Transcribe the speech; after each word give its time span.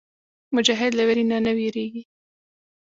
مجاهد 0.55 0.91
له 0.97 1.03
ویرې 1.07 1.23
نه 1.45 1.51
وېرېږي. 1.57 2.01